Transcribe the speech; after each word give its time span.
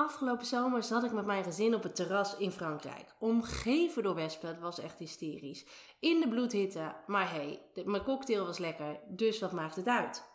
Afgelopen 0.00 0.46
zomer 0.46 0.82
zat 0.82 1.04
ik 1.04 1.12
met 1.12 1.26
mijn 1.26 1.44
gezin 1.44 1.74
op 1.74 1.82
het 1.82 1.96
terras 1.96 2.36
in 2.36 2.50
Frankrijk. 2.50 3.14
Omgeven 3.18 4.02
door 4.02 4.14
wespen, 4.14 4.48
het 4.48 4.60
was 4.60 4.78
echt 4.78 4.98
hysterisch. 4.98 5.66
In 5.98 6.20
de 6.20 6.28
bloedhitte, 6.28 6.94
maar 7.06 7.30
hey, 7.30 7.62
mijn 7.84 8.02
cocktail 8.02 8.46
was 8.46 8.58
lekker, 8.58 9.00
dus 9.08 9.40
wat 9.40 9.52
maakt 9.52 9.76
het 9.76 9.86
uit? 9.86 10.30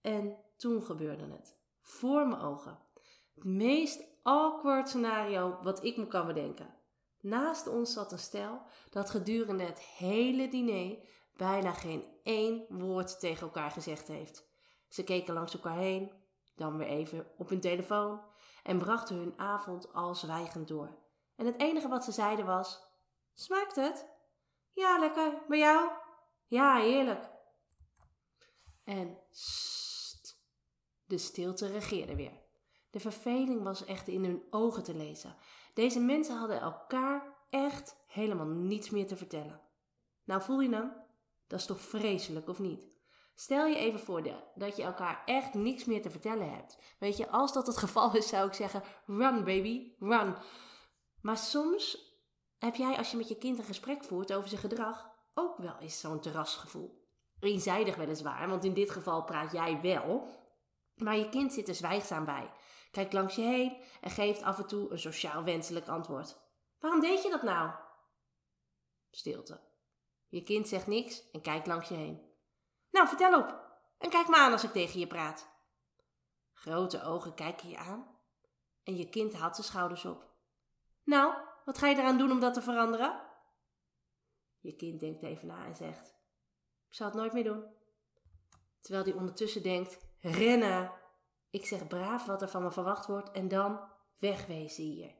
En 0.00 0.36
toen 0.56 0.82
gebeurde 0.82 1.24
het. 1.24 1.56
Voor 1.80 2.28
mijn 2.28 2.40
ogen. 2.40 2.78
Het 3.34 3.44
meest 3.44 4.04
awkward 4.22 4.88
scenario 4.88 5.58
wat 5.62 5.84
ik 5.84 5.96
me 5.96 6.06
kan 6.06 6.26
bedenken. 6.26 6.74
Naast 7.20 7.66
ons 7.66 7.92
zat 7.92 8.12
een 8.12 8.18
stel 8.18 8.60
dat 8.90 9.10
gedurende 9.10 9.64
het 9.64 9.80
hele 9.80 10.48
diner 10.48 10.98
bijna 11.36 11.72
geen 11.72 12.04
één 12.22 12.64
woord 12.68 13.20
tegen 13.20 13.42
elkaar 13.42 13.70
gezegd 13.70 14.08
heeft. 14.08 14.48
Ze 14.88 15.04
keken 15.04 15.34
langs 15.34 15.54
elkaar 15.54 15.78
heen, 15.78 16.12
dan 16.56 16.76
weer 16.76 16.86
even 16.86 17.26
op 17.36 17.48
hun 17.48 17.60
telefoon 17.60 18.20
en 18.62 18.78
brachten 18.78 19.16
hun 19.16 19.34
avond 19.36 19.92
al 19.92 20.14
zwijgend 20.14 20.68
door. 20.68 20.98
En 21.36 21.46
het 21.46 21.60
enige 21.60 21.88
wat 21.88 22.04
ze 22.04 22.12
zeiden 22.12 22.46
was: 22.46 22.80
Smaakt 23.34 23.76
het? 23.76 24.06
Ja, 24.72 24.98
lekker. 24.98 25.42
Bij 25.48 25.58
jou? 25.58 25.90
Ja, 26.46 26.76
heerlijk. 26.76 27.30
En 28.84 29.18
sst, 29.30 30.40
de 31.04 31.18
stilte 31.18 31.66
regeerde 31.66 32.16
weer. 32.16 32.44
De 32.90 33.00
verveling 33.00 33.62
was 33.62 33.84
echt 33.84 34.08
in 34.08 34.24
hun 34.24 34.42
ogen 34.50 34.82
te 34.82 34.94
lezen. 34.94 35.36
Deze 35.74 36.00
mensen 36.00 36.36
hadden 36.36 36.60
elkaar 36.60 37.34
echt 37.50 37.96
helemaal 38.06 38.46
niets 38.46 38.90
meer 38.90 39.06
te 39.06 39.16
vertellen. 39.16 39.60
Nou, 40.24 40.42
voel 40.42 40.60
je 40.60 40.74
hem? 40.74 40.92
Dat 41.46 41.60
is 41.60 41.66
toch 41.66 41.80
vreselijk, 41.80 42.48
of 42.48 42.58
niet? 42.58 42.95
Stel 43.38 43.66
je 43.66 43.76
even 43.76 44.00
voor 44.00 44.22
dat 44.54 44.76
je 44.76 44.82
elkaar 44.82 45.22
echt 45.24 45.54
niks 45.54 45.84
meer 45.84 46.02
te 46.02 46.10
vertellen 46.10 46.54
hebt. 46.54 46.78
Weet 46.98 47.16
je, 47.16 47.28
als 47.28 47.52
dat 47.52 47.66
het 47.66 47.76
geval 47.76 48.16
is, 48.16 48.28
zou 48.28 48.46
ik 48.46 48.54
zeggen: 48.54 48.82
run 49.06 49.44
baby, 49.44 49.94
run. 49.98 50.36
Maar 51.20 51.36
soms 51.36 52.14
heb 52.58 52.74
jij, 52.74 52.96
als 52.96 53.10
je 53.10 53.16
met 53.16 53.28
je 53.28 53.38
kind 53.38 53.58
een 53.58 53.64
gesprek 53.64 54.04
voert 54.04 54.32
over 54.32 54.48
zijn 54.48 54.60
gedrag, 54.60 55.10
ook 55.34 55.56
wel 55.58 55.78
eens 55.78 56.00
zo'n 56.00 56.20
terrasgevoel. 56.20 57.04
Eenzijdig 57.40 57.96
weliswaar, 57.96 58.48
want 58.48 58.64
in 58.64 58.74
dit 58.74 58.90
geval 58.90 59.24
praat 59.24 59.52
jij 59.52 59.80
wel, 59.80 60.28
maar 60.94 61.16
je 61.16 61.28
kind 61.28 61.52
zit 61.52 61.68
er 61.68 61.74
zwijgzaam 61.74 62.24
bij. 62.24 62.50
Kijkt 62.90 63.12
langs 63.12 63.34
je 63.34 63.42
heen 63.42 63.82
en 64.00 64.10
geeft 64.10 64.42
af 64.42 64.58
en 64.58 64.66
toe 64.66 64.90
een 64.90 64.98
sociaal 64.98 65.44
wenselijk 65.44 65.88
antwoord. 65.88 66.36
Waarom 66.78 67.00
deed 67.00 67.22
je 67.22 67.30
dat 67.30 67.42
nou? 67.42 67.70
Stilte. 69.10 69.60
Je 70.28 70.42
kind 70.42 70.68
zegt 70.68 70.86
niks 70.86 71.30
en 71.30 71.40
kijkt 71.40 71.66
langs 71.66 71.88
je 71.88 71.94
heen. 71.94 72.34
Nou, 72.96 73.08
vertel 73.08 73.38
op. 73.38 73.78
En 73.98 74.10
kijk 74.10 74.28
me 74.28 74.36
aan 74.36 74.52
als 74.52 74.64
ik 74.64 74.72
tegen 74.72 75.00
je 75.00 75.06
praat. 75.06 75.48
Grote 76.52 77.02
ogen 77.02 77.34
kijken 77.34 77.68
je 77.68 77.76
aan 77.76 78.18
en 78.82 78.96
je 78.96 79.08
kind 79.08 79.34
haalt 79.34 79.54
zijn 79.54 79.66
schouders 79.66 80.04
op. 80.04 80.30
Nou, 81.04 81.34
wat 81.64 81.78
ga 81.78 81.86
je 81.86 81.96
eraan 81.96 82.18
doen 82.18 82.30
om 82.30 82.40
dat 82.40 82.54
te 82.54 82.62
veranderen? 82.62 83.20
Je 84.58 84.76
kind 84.76 85.00
denkt 85.00 85.22
even 85.22 85.46
na 85.46 85.64
en 85.64 85.74
zegt: 85.74 86.14
Ik 86.88 86.94
zal 86.94 87.06
het 87.06 87.16
nooit 87.16 87.32
meer 87.32 87.44
doen. 87.44 87.64
Terwijl 88.80 89.04
hij 89.04 89.14
ondertussen 89.14 89.62
denkt: 89.62 89.98
Rennen! 90.20 90.92
Ik 91.50 91.66
zeg 91.66 91.86
braaf 91.86 92.26
wat 92.26 92.42
er 92.42 92.48
van 92.48 92.62
me 92.62 92.72
verwacht 92.72 93.06
wordt 93.06 93.30
en 93.30 93.48
dan 93.48 93.80
wegwezen 94.18 94.84
hier. 94.84 95.14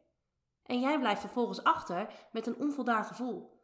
En 0.63 0.81
jij 0.81 0.99
blijft 0.99 1.21
vervolgens 1.21 1.65
achter 1.65 2.29
met 2.33 2.47
een 2.47 2.59
onvoldaan 2.59 3.05
gevoel. 3.05 3.56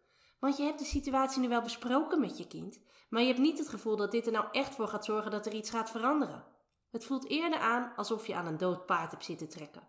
Want 0.43 0.57
je 0.57 0.63
hebt 0.63 0.79
de 0.79 0.85
situatie 0.85 1.41
nu 1.41 1.49
wel 1.49 1.63
besproken 1.63 2.21
met 2.21 2.39
je 2.39 2.47
kind, 2.47 2.81
maar 3.09 3.21
je 3.21 3.27
hebt 3.27 3.39
niet 3.39 3.59
het 3.59 3.69
gevoel 3.69 3.97
dat 3.97 4.11
dit 4.11 4.27
er 4.27 4.33
nou 4.33 4.47
echt 4.53 4.75
voor 4.75 4.89
gaat 4.89 5.05
zorgen 5.05 5.31
dat 5.31 5.47
er 5.47 5.55
iets 5.55 5.71
gaat 5.71 5.91
veranderen. 5.91 6.45
Het 6.91 7.05
voelt 7.05 7.29
eerder 7.29 7.59
aan 7.59 7.93
alsof 7.97 8.27
je 8.27 8.35
aan 8.35 8.47
een 8.47 8.57
dood 8.59 8.87
paard 8.87 9.11
hebt 9.11 9.25
zitten 9.25 9.49
trekken. 9.49 9.89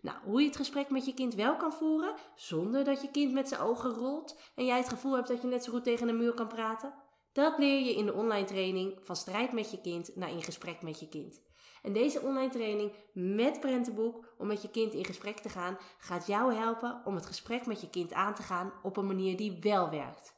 Nou, 0.00 0.18
hoe 0.24 0.40
je 0.40 0.46
het 0.46 0.56
gesprek 0.56 0.90
met 0.90 1.06
je 1.06 1.14
kind 1.14 1.34
wel 1.34 1.56
kan 1.56 1.72
voeren, 1.72 2.14
zonder 2.34 2.84
dat 2.84 3.02
je 3.02 3.10
kind 3.10 3.32
met 3.32 3.48
zijn 3.48 3.60
ogen 3.60 3.90
rolt 3.90 4.40
en 4.54 4.64
jij 4.64 4.76
het 4.76 4.88
gevoel 4.88 5.14
hebt 5.14 5.28
dat 5.28 5.42
je 5.42 5.48
net 5.48 5.64
zo 5.64 5.72
goed 5.72 5.84
tegen 5.84 6.08
een 6.08 6.16
muur 6.16 6.34
kan 6.34 6.48
praten, 6.48 6.94
dat 7.38 7.58
leer 7.58 7.84
je 7.84 7.96
in 7.96 8.06
de 8.06 8.12
online 8.12 8.46
training 8.46 8.98
van 9.02 9.16
strijd 9.16 9.52
met 9.52 9.70
je 9.70 9.80
kind 9.80 10.16
naar 10.16 10.30
in 10.30 10.42
gesprek 10.42 10.82
met 10.82 11.00
je 11.00 11.08
kind. 11.08 11.40
En 11.82 11.92
deze 11.92 12.20
online 12.20 12.50
training 12.50 12.92
met 13.12 13.60
prentenboek 13.60 14.34
om 14.38 14.46
met 14.46 14.62
je 14.62 14.70
kind 14.70 14.94
in 14.94 15.04
gesprek 15.04 15.38
te 15.38 15.48
gaan, 15.48 15.78
gaat 15.98 16.26
jou 16.26 16.54
helpen 16.54 17.02
om 17.04 17.14
het 17.14 17.26
gesprek 17.26 17.66
met 17.66 17.80
je 17.80 17.90
kind 17.90 18.12
aan 18.12 18.34
te 18.34 18.42
gaan 18.42 18.72
op 18.82 18.96
een 18.96 19.06
manier 19.06 19.36
die 19.36 19.58
wel 19.60 19.90
werkt. 19.90 20.37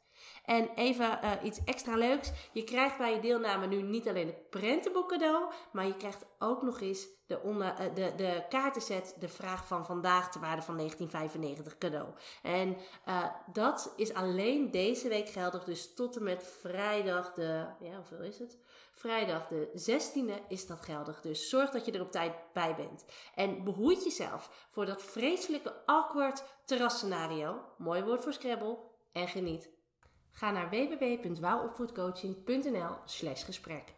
En 0.51 0.71
even 0.75 1.19
uh, 1.25 1.33
iets 1.43 1.65
extra 1.65 1.97
leuks. 1.97 2.33
Je 2.53 2.65
krijgt 2.65 2.99
bij 2.99 3.15
je 3.15 3.21
deelname 3.21 3.67
nu 3.67 3.83
niet 3.83 4.09
alleen 4.09 4.27
het 4.27 4.51
prentenboek 4.51 5.09
cadeau, 5.09 5.53
maar 5.73 5.87
je 5.87 5.97
krijgt 5.97 6.27
ook 6.39 6.63
nog 6.63 6.81
eens 6.81 7.07
de, 7.27 7.41
uh, 7.45 7.95
de, 7.95 8.13
de 8.17 8.45
kaartenset, 8.49 9.17
de 9.19 9.29
vraag 9.29 9.67
van 9.67 9.87
vandaag, 9.87 10.31
ter 10.31 10.41
waarde 10.41 10.63
van 10.63 10.77
1995 10.77 11.79
cadeau. 11.79 12.09
En 12.43 12.77
uh, 13.09 13.25
dat 13.53 13.93
is 13.97 14.15
alleen 14.15 14.71
deze 14.71 15.09
week 15.09 15.29
geldig, 15.29 15.65
dus 15.65 15.95
tot 15.95 16.17
en 16.17 16.23
met 16.23 16.57
vrijdag 16.61 17.33
de, 17.33 17.67
ja, 17.81 17.97
hoeveel 17.97 18.23
is 18.23 18.39
het? 18.39 18.59
Vrijdag 18.95 19.49
de 19.49 19.69
16e 19.91 20.47
is 20.49 20.67
dat 20.67 20.81
geldig. 20.81 21.21
Dus 21.21 21.49
zorg 21.49 21.71
dat 21.71 21.87
je 21.87 21.93
er 21.93 22.01
op 22.01 22.13
tijd 22.13 22.35
bij 22.53 22.75
bent. 22.77 23.05
En 23.35 23.65
behoed 23.65 24.05
jezelf 24.05 24.69
voor 24.71 24.87
dat 24.87 25.03
vreselijke 25.03 25.87
awkward 25.87 26.45
terrasscenario. 26.65 27.65
Mooi 27.79 28.03
woord 28.03 28.23
voor 28.23 28.33
Scrabble. 28.33 28.79
En 29.13 29.29
geniet. 29.29 29.79
Ga 30.33 30.51
naar 30.51 30.71
www.wouwopvoedcoaching.nl 30.71 32.97
slash 33.05 33.45
gesprek. 33.45 33.95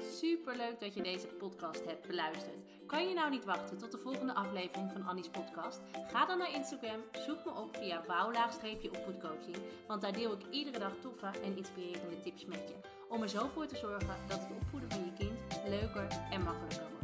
Superleuk 0.00 0.80
dat 0.80 0.94
je 0.94 1.02
deze 1.02 1.26
podcast 1.26 1.84
hebt 1.84 2.06
beluisterd. 2.06 2.62
Kan 2.86 3.08
je 3.08 3.14
nou 3.14 3.30
niet 3.30 3.44
wachten 3.44 3.78
tot 3.78 3.92
de 3.92 3.98
volgende 3.98 4.34
aflevering 4.34 4.92
van 4.92 5.06
Annie's 5.06 5.28
podcast? 5.28 5.80
Ga 6.12 6.26
dan 6.26 6.38
naar 6.38 6.54
Instagram, 6.54 7.00
zoek 7.12 7.44
me 7.44 7.54
op 7.54 7.76
via 7.76 8.02
wouw-opvoedcoaching, 8.06 9.56
want 9.86 10.02
daar 10.02 10.12
deel 10.12 10.32
ik 10.32 10.46
iedere 10.50 10.78
dag 10.78 10.92
toffe 11.00 11.26
en 11.26 11.56
inspirerende 11.56 12.20
tips 12.20 12.44
met 12.44 12.68
je. 12.68 12.74
Om 13.08 13.22
er 13.22 13.28
zo 13.28 13.48
voor 13.48 13.66
te 13.66 13.76
zorgen 13.76 14.16
dat 14.28 14.40
het 14.40 14.50
opvoeden 14.60 14.90
van 14.90 15.04
je 15.04 15.12
kind 15.12 15.38
leuker 15.68 16.06
en 16.30 16.42
makkelijker 16.42 16.88
wordt. 16.90 17.03